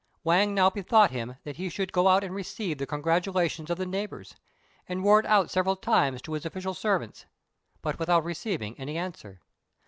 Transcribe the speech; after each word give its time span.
Wang 0.23 0.55
now 0.55 0.71
bethought 0.71 1.11
him 1.11 1.35
that 1.43 1.57
he 1.57 1.69
should 1.69 1.91
go 1.91 2.07
out 2.07 2.23
and 2.23 2.33
receive 2.33 2.79
the 2.79 2.87
congratulations 2.87 3.69
of 3.69 3.77
the 3.77 3.85
neighbours, 3.85 4.33
and 4.89 5.03
roared 5.03 5.27
out 5.27 5.51
several 5.51 5.75
times 5.75 6.23
to 6.23 6.33
his 6.33 6.43
official 6.43 6.73
servants; 6.73 7.27
but 7.83 7.99
without 7.99 8.23
receiving 8.23 8.75
any 8.79 8.97
answer. 8.97 9.41